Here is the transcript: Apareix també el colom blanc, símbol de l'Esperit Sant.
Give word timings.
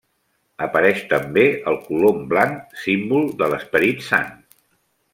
Apareix 0.65 1.01
també 1.11 1.43
el 1.73 1.77
colom 1.89 2.25
blanc, 2.33 2.75
símbol 2.87 3.31
de 3.43 3.51
l'Esperit 3.55 4.07
Sant. 4.11 4.37